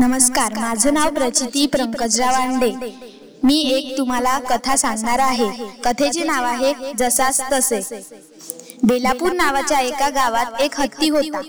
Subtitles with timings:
[0.00, 2.70] नमस्कार माझं नाव प्रचिती पंकजराव आंडे
[3.44, 5.48] मी एक तुम्हाला कथा सांगणार आहे.
[5.84, 7.80] कथेचे नाव आहे जसास तसे.
[8.82, 11.40] बेलापूर नावाच्या एका गावात एक हत्ती होता.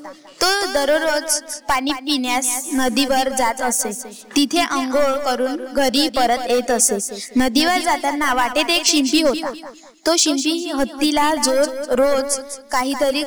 [0.41, 1.37] तो दररोज
[1.69, 3.91] पाणी पिण्यास नदीवर जात असे.
[4.35, 6.97] तिथे अंघोळ करून घरी परत येत असे.
[7.35, 9.51] नदीवर जाताना वाटेत एक शिंपी होता.
[10.05, 11.55] तो शिंपी हत्तीला जो
[11.95, 12.39] रोज
[12.71, 13.23] काहीतरी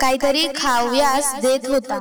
[0.00, 2.00] काहीतरी खाव्यास देत होता.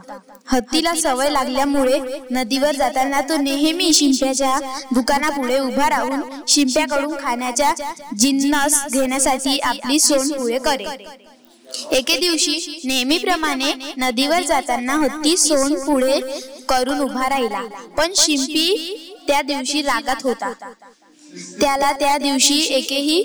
[0.55, 1.99] हत्तीला सवय लागल्यामुळे
[2.31, 4.57] नदीवर जाताना तो नेहमी शिंप्याच्या
[4.91, 7.73] दुकानापुढे उभा राहून शिंप्याकडून खाण्याच्या
[8.19, 10.85] जिन्नस घेण्यासाठी आपली सोन पुढे करे.
[11.91, 16.19] एके दिवशी नेहमीप्रमाणे नदीवर जाताना हत्ती सोन पुढे
[16.69, 17.61] करून उभा राहिला.
[17.97, 20.51] पण शिंपी त्या दिवशी रागात होता.
[21.61, 23.19] त्याला त्या दिवशी एकेही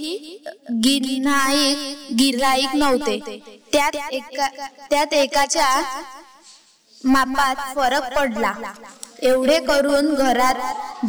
[0.85, 3.41] गिरनाईक गिराईक नव्हते.
[3.73, 4.49] त्यात एका
[4.91, 5.69] त्यात एकाच्या
[7.05, 8.53] मापात फरक पडला.
[9.23, 11.07] एवढे करून घरात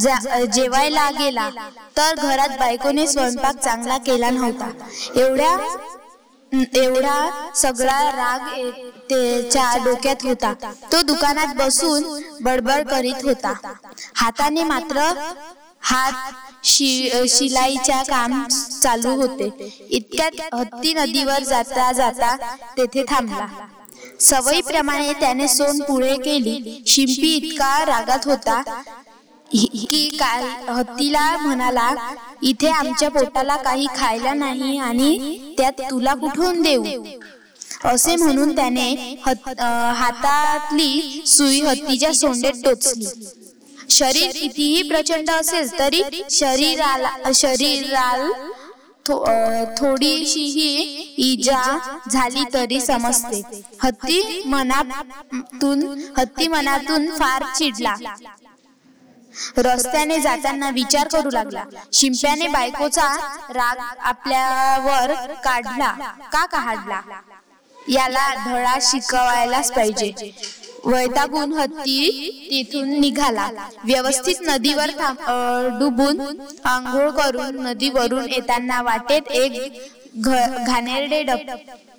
[0.54, 1.50] जेवायला गेला
[1.98, 4.70] तर घरात बायकोने स्वयंपाक चांगला केला नव्हता.
[5.16, 5.58] एवढ्या
[6.76, 8.48] एवढा सगळा राग
[9.10, 10.54] त्याच्या डोक्यात होता.
[10.92, 12.04] तो दुकानात बसून
[12.42, 13.54] बडबड करीत होता.
[14.16, 15.10] हाताने मात्र
[15.84, 18.44] हात शिलाईच्या काम
[18.82, 19.50] चालू होते.
[19.90, 22.36] इतक्यात हत्ती नदीवर जाता जाता
[22.78, 23.48] तेथे थांबला.
[24.22, 26.82] सवयीप्रमाणे त्याने सोन पुढे केली.
[26.88, 28.62] शिंपी इतका रागात होता
[29.52, 31.90] की काय हत्तीला म्हणाला
[32.42, 36.84] इथे आमच्या पोटाला काही खायला नाही आणि त्यात तुला कुठून देऊ?
[37.84, 38.90] असे म्हणून त्याने
[39.96, 43.06] हातातली सुई हत्तीच्या सोंडेत टोचली.
[43.90, 48.32] शरीर कितीही प्रचंड असेल तरी शरीराला शरीराल
[49.78, 51.78] थोडीशीही इजा
[52.12, 53.62] झाली तरी समजते.
[53.84, 57.96] हत्ती मनातून हत्ती मनातून फार चिडला.
[59.58, 61.64] रस्त्याने जाताना विचार करू लागला.
[61.94, 63.16] शिंप्याने बायकोचा
[63.50, 65.92] राग आपल्यावर काढला.
[66.34, 67.02] का काढला?
[67.90, 70.12] याला धडा शिकवायलाच पाहिजे.
[70.86, 73.48] वैतागून हत्ती तिथून निघाला.
[73.86, 74.90] व्यवस्थित नदीवर
[75.80, 76.22] डुबून
[76.66, 79.82] आंघोळ करून नदीवरून येताना वाटेत एक
[80.18, 81.52] घाणेरडे डब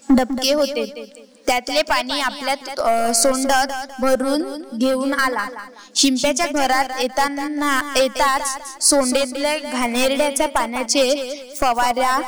[0.09, 1.05] डबके होते.
[1.47, 4.43] त्यातले पाणी आपल्या सोंडत भरून
[4.79, 5.47] घेऊन आला.
[5.95, 12.19] शिंप्याच्या घरात येताना येताच सोंडेतल्या घाणेरड्याच्या पाण्याचे फवाऱ्या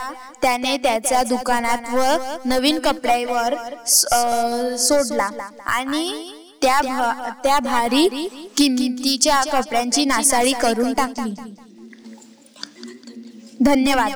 [0.43, 2.03] त्याने त्याच्या दुकानात व
[2.45, 3.55] नवीन कपड्यावर
[4.79, 5.29] सोडला
[5.67, 6.31] आणि
[6.65, 8.09] त्या त्या भारी
[8.57, 11.35] किमतीच्या कपड्यांची नासाडी करून टाकली.
[13.65, 14.13] धन्यवाद.